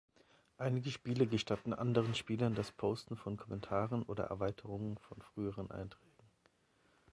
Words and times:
Einige 0.57 0.89
Spiele 0.89 1.27
gestatten 1.27 1.73
anderen 1.75 2.15
Spielern 2.15 2.55
das 2.55 2.71
Posten 2.71 3.17
von 3.17 3.37
Kommentaren 3.37 4.01
oder 4.01 4.23
Erweiterungen 4.23 4.97
von 4.97 5.21
früheren 5.21 5.69
Einträgen. 5.69 6.25